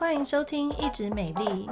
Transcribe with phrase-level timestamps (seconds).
[0.00, 1.68] 欢迎收听一直美丽。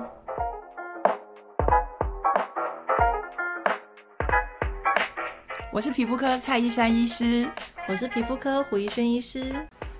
[5.72, 7.48] 我是皮肤科蔡依珊医师，
[7.88, 9.46] 我是皮肤科胡怡轩医师。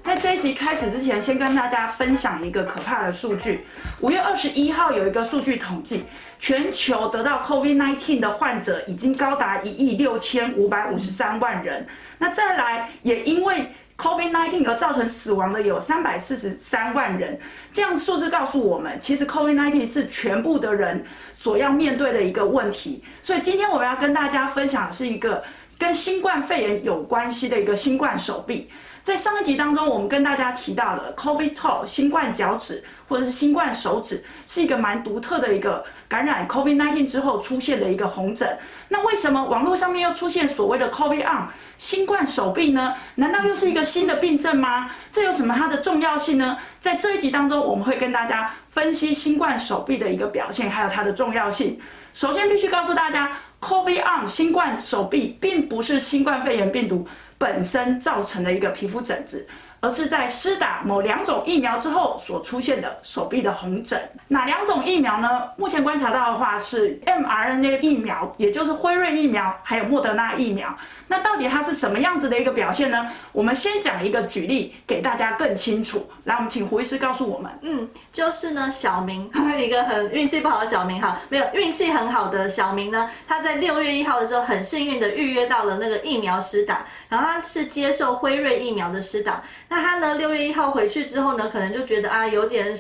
[0.03, 3.65] 在这一集开始之前，先跟大家分享一个可怕的数据。
[4.03, 6.05] 五月二十一号有一个数据统计，
[6.39, 11.87] 全球得到 COVID-19 的患者已经高达一亿六千五百五十三万人。
[12.19, 17.39] 那再来，也因为 COVID-19 而造成死亡的有三百四十三万人。
[17.73, 23.03] 这样数字告诉我们，其实 COVID-19 是全部的人所要面对的一个问题。
[23.23, 25.43] 所以今天我们要跟大家分享的是一个
[25.77, 28.71] 跟新冠肺炎有关系的一个新冠手臂。
[29.03, 38.59] 在上一集当中，我们跟大家提到了 COVID toe 新冠脚趾或者是新冠手指，是一个蛮独特的一个感染 COVID-19 之后出现的一个红疹。
[38.89, 42.95] 那为什么网络上面又出现所谓的 COVID arm 新冠手臂呢？
[43.17, 44.91] 难道又是一个新的病症吗？
[45.13, 46.57] 这有什么它的重要性呢？
[46.81, 51.79] 在这一集当中，我们会跟大家分析新冠手臂的一个表现，还有它的重要性。
[52.15, 53.31] 首先，必须告诉大家
[53.61, 59.47] ，COVID arm 新冠手臂并不是新冠肺炎病毒本身造成的一个皮肤疹子，
[59.81, 64.01] 而是在施打某两种疫苗之后所出现的手臂的红疹。
[64.29, 65.43] 哪两种疫苗呢？
[65.57, 70.77] 目前观察到的话是 mRNA 疫苗，也就是辉瑞疫苗，还有莫德纳疫苗。
[71.07, 73.11] 那到底它是什么样子的一个表现呢？
[73.33, 76.11] 我们先讲一个举例，给大家更清楚。
[76.25, 77.51] 来，我们请胡医师告诉我们。
[77.63, 89.43] 嗯，就是呢，小明 一个很运气不好的小明哈，没有运气很好的小明呢，他在六月一号的时候很幸运的预约到了那个疫苗施打，然后他是接受辉瑞疫苗的施打。
[89.69, 92.75] 那他呢，六月一号回去之后呢，可能就觉得啊有点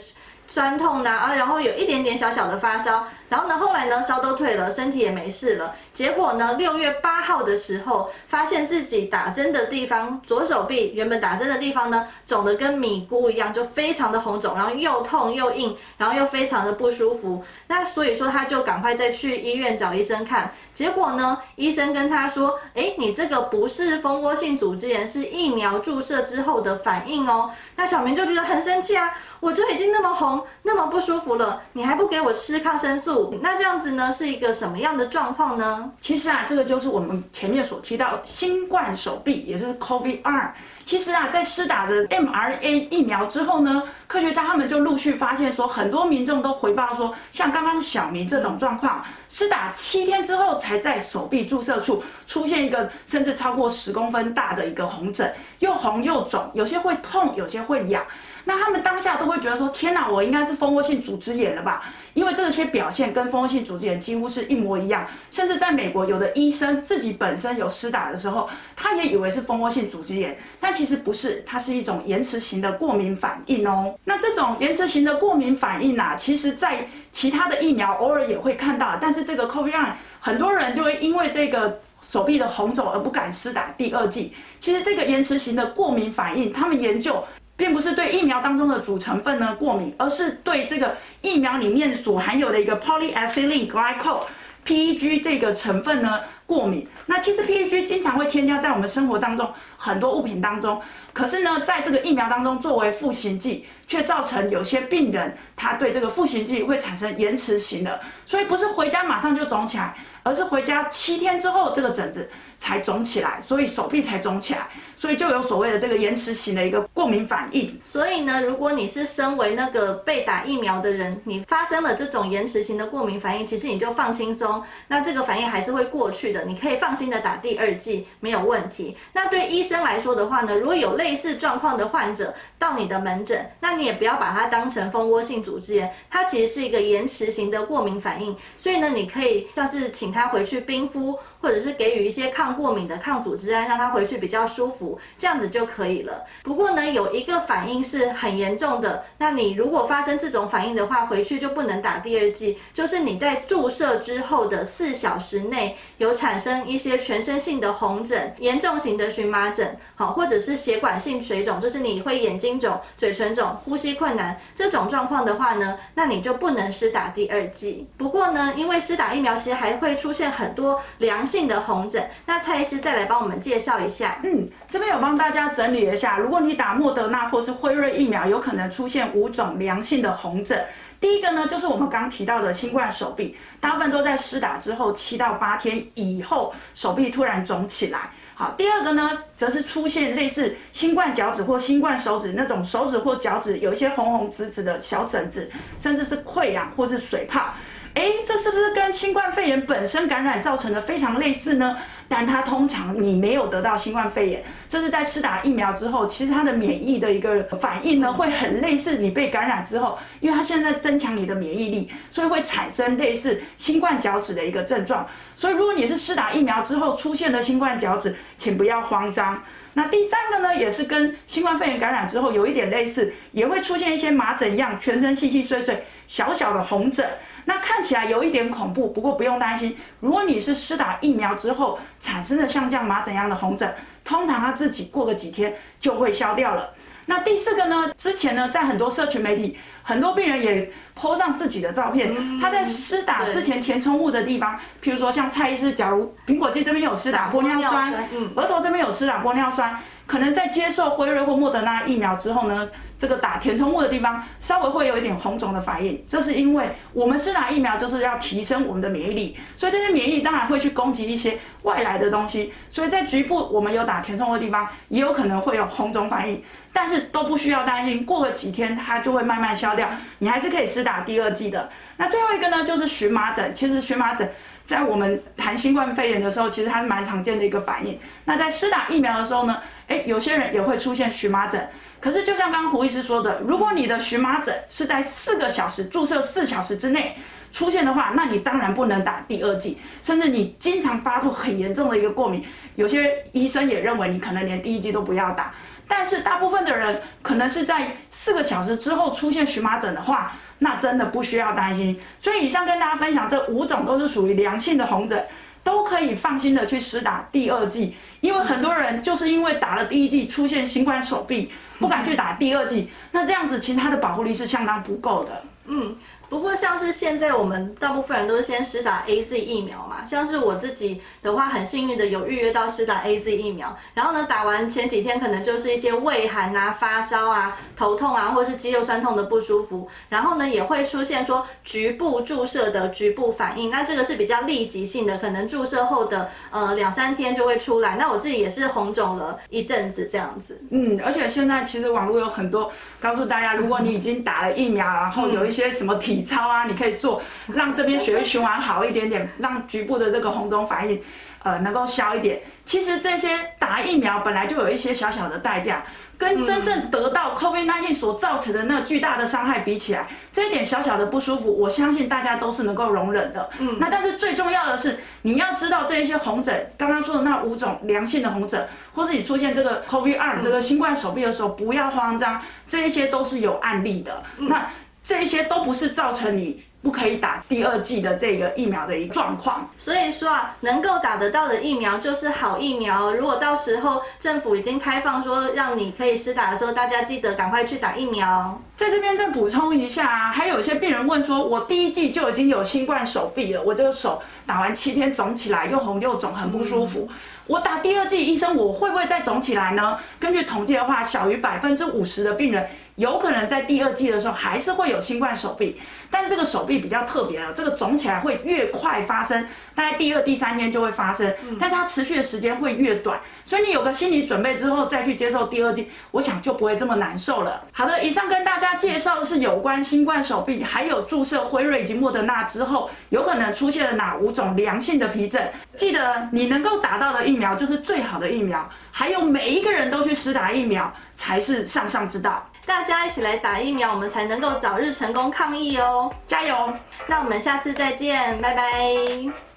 [0.47, 3.06] 酸痛呐啊，然后有一点点小小的发烧。
[3.29, 5.75] 然后呢，后来呢，烧都退了，身体也没事了。
[5.93, 17.45] 结果呢，六月八号的时候，发现自己打针的地方，左手臂原本打针的地方呢，肿得跟米糊一样，就非常的红肿，然后又痛又硬，然后又非常的不舒服。
[17.67, 20.53] 那所以说，他就赶快再去医院找医生看。
[20.73, 33.18] 结果呢，医生跟他说：“诶，你这个不是蜂窝性组织炎，是疫苗注射之后的反应哦。”那小明就觉得很生气啊，我就已经那么红，那么不舒服了，你还不给我吃抗生素？
[33.43, 35.91] 那这样子呢，是一个什么样的状况呢？
[36.01, 40.55] 其实啊，这个就是我们前面所提到新冠手臂，也就是 COVID 二。
[40.84, 58.03] 其实啊，在施打着 mRNA 疫苗之后呢，科学家他们就陆续发现说，很多民众都回报说，像刚刚小明这种状况，施打七天之后才在手臂注射处出现一个甚至超过十公分大的一个红疹，又红又肿，有些会痛，有些会痒。
[58.45, 61.85] 那他们当下都会觉得说，天哪，我应该是蜂窝性组织炎了吧？
[62.19, 73.95] 因为这些表现跟蜂窝性组织炎几乎是一模一样，甚至在美国，有的医生自己本身有施打的时候，他也以为是蜂窝性组织炎，但其实不是，它是一种延迟型的过敏反应哦。
[74.03, 79.87] 那这种延迟型的过敏反应啊，其实在其他的疫苗偶尔也会看到，但是这个 COVID-19
[80.19, 84.35] 很多人就会因为这个手臂的红肿而不敢施打第二剂。
[84.59, 87.23] 其实这个延迟型的过敏反应，他们研究。
[87.58, 96.86] 并不是对疫苗当中的主成分呢过敏，而是对这个疫苗里面所含有的一个 polyethylene glycol（PEG） 这个成分呢过敏。
[97.06, 109.94] 那其实 PEG 经常会添加在我们生活当中很多物品当中，可是呢，在这个疫苗当中作为赋形剂，却造成有些病人他对这个赋形剂会产生延迟型的，所以不是回家马上就肿起来，
[110.25, 112.28] 而是回家七天之后这个疹子
[112.59, 114.67] 才肿起来，所以手臂才肿起来。
[114.97, 117.81] 所以就有所谓的这个延迟型的一个过敏反应。
[117.84, 128.97] 所以呢，如果你是身为那个被打疫苗的人，你发生了这种延迟型的过敏反应，其实你就放轻松，那这个反应还是会过去的，你可以放心的打第二剂，没有问题。
[129.12, 138.34] 那对医医生来说的话呢，如果有类似状况的患者到你的门诊，那你也不要把它当成蜂窝性组织炎，它其实是一个延迟型的过敏反应。
[138.56, 144.99] 所以呢，你可以像是请他回去冰敷，或者是给予一些抗过敏的抗组织胺，让他回去比较舒服。
[145.16, 146.25] 这样子就可以了。
[146.43, 149.04] 不过呢，有一个反应是很严重的。
[149.19, 152.58] 那你如果发生这种反应的话，回去就不能打第二剂。
[152.75, 167.88] 就是你在注射之后的四小时内有产生一些全身性的红疹、严重型的荨麻疹，好，或者是血管性水肿，就是你会眼睛肿、嘴唇肿、呼吸困难这种状况的话呢，那你就不能施打第二剂。
[167.96, 172.08] 不过呢，因为施打疫苗其实还会出现很多良性的红疹。
[172.25, 174.19] 那蔡医师再来帮我们介绍一下。
[174.25, 180.64] 嗯，这边有帮大家整理一下，如果你打莫德纳或是辉瑞疫苗，有可能出现五种良性的红疹。
[180.98, 188.10] 第一个呢，就是我们刚刚提到的新冠手臂，大部分都在施打之后七到八天以后，手臂突然肿起来。
[188.34, 197.52] 好，第二个呢，则是出现类似新冠脚趾或新冠手指那种手指或脚趾有一些红红紫紫的小疹子，甚至是溃疡或是水泡。
[197.94, 201.76] 诶，这是不是跟新冠肺炎本身感染造成的非常类似呢？
[202.11, 215.06] 但它通常你没有得到新冠肺炎，这是在施打疫苗之后，其实它的免疫的一个反应呢，会很类似你被感染之后，因为它现在增强你的免疫力，所以会产生类似新冠脚趾的一个症状。
[215.37, 219.43] 所以如果你是施打疫苗之后出现了新冠脚趾，请不要慌张。
[219.78, 227.08] 那第三个呢，也是跟新冠肺炎感染之后有一点类似，也会出现一些麻疹样，全身细细碎碎、小小的红疹。
[227.44, 229.76] 那看起来有一点恐怖，不过不用担心。
[230.00, 233.72] 如果你是施打疫苗之后产生的像这样麻疹样的红疹，
[234.02, 236.75] 通常它自己过个几天就会消掉了。
[237.10, 237.90] 那第四个呢？
[237.96, 247.90] 之前呢，在很多社群媒体，很多病人也 po 上自己的照片，他在施打之前填充物的地方，譬如说像蔡医师，假如苹果肌这边有施打玻尿酸，
[248.37, 252.69] 额头这边有施打玻尿酸，可能在接受辉瑞或莫德纳疫苗之后呢，
[252.99, 266.43] 这个打填充物的地方稍微会有一点红肿的反应，这是因为我们施打疫苗就是要提升我们的免疫力，所以这些免疫当然会去攻击一些外来的东西，所以在局部我们有打填充物的地方也有可能会有红肿反应，
[266.73, 271.69] 但是都不需要担心，过个几天它就会慢慢消掉，你还是可以施打第二剂的。
[271.99, 274.27] 那最后一个呢，就是荨麻疹，其实荨麻疹
[274.65, 277.99] 在我们谈新冠肺炎的时候，其实它是蛮常见的一个反应。
[278.25, 281.69] 那在施打疫苗的时候呢，诶，有些人也会出现荨麻疹。
[282.00, 287.17] 可是，就像刚刚胡医师说的，如果你的荨麻疹是在四个小时注射四小时之内
[287.50, 289.79] 出现的话，那你当然不能打第二剂。
[290.00, 292.45] 甚至你经常发出很严重的一个过敏，
[292.77, 295.53] 有些医生也认为你可能连第一剂都不要打。
[295.88, 301.99] 但是大部分的人可能是在四个小时之后出现荨麻疹的话，那真的不需要担心。
[302.20, 305.26] 所以以上跟大家分享这五种都是属于良性的红疹。
[305.64, 315.43] 都可以放心的去施打第二剂，因为很多人就是因为打了第一剂出现新冠手臂，不敢去打第二剂，那这样子其实它的保护力是相当不够的。
[315.67, 315.97] 嗯。
[316.31, 337.97] 不过，像是现在我们大部分人都是先施打 AZ 疫苗嘛，像是我自己的话，很幸运的有预约到施打 AZ 疫苗，然后呢，打完前几天可能就是一些畏寒啊、发烧啊、头痛啊，或是肌肉酸痛的不舒服，然后呢，也会出现说局部注射的局部反应，那这个是比较立即性的，可能注射后的呃两三天就会出来。
[337.97, 340.60] 那我自己也是红肿了一阵子这样子。
[340.70, 347.22] 嗯，而且现在其实网络有很多告诉大家，如果你已经打了疫苗，然后有一些什么体操啊，你可以做，
[347.55, 351.00] 让这边血液循环好一点点，让局部的这个红肿反应，
[351.43, 352.40] 呃，能够消一点。
[352.64, 355.85] 其实这些打疫苗本来就有一些小小的代价，
[356.19, 363.49] 跟真正得到 COVID-19 所造成的那个巨大的伤害比起来，这一点小小的不舒服，我相信大家都是能够容忍的。
[363.58, 374.23] 嗯，那但是最重要的是，你要知道这一些红疹，刚刚说的那五种良性的红疹，或是你出现这个 COVID-2 这个新冠手臂的时候，不要慌张，这一些都是有案例的。
[374.37, 374.69] 那。
[375.08, 383.14] 这一些都不是造成你不可以打第二剂的这个疫苗的一个状况，所以说啊，能够打得到的疫苗就是好疫苗。
[383.14, 388.60] 如果到时候政府已经开放说让你可以施打的时候，大家记得赶快去打疫苗。
[388.76, 397.08] 在这边再补充一下啊，还有一些病人问说，我第一剂就已经有新冠手臂了，我这个手打完七天肿起来又红又肿，很不舒服。
[397.48, 399.98] 我打第二剂，医生我会不会再肿起来呢？
[400.20, 402.69] 根据统计的话，小于百分之五十的病人。
[402.94, 405.80] 有可能在第二剂的时候还是会有新冠手臂，
[406.10, 417.64] 但是这个手臂比较特别了，这个肿起来会越快发生，大概第二、第三天就会发生，但是它持续的时间会越短，所以你有个心理准备之后再去接受第二剂，我想就不会这么难受了。
[417.73, 425.50] 好的，以上跟大家介绍的是有关新冠手臂，还有注射辉瑞以及莫德纳之后有可能出现了哪五种良性的皮疹。
[425.76, 432.50] 记得你能够打到的疫苗就是最好的疫苗，还有每一个人都去施打疫苗才是上上之道。
[432.68, 436.12] 大家一起来打疫苗，我们才能够早日成功抗疫哦！
[436.26, 436.75] 加油！
[437.06, 439.48] 那我们下次再见，拜拜。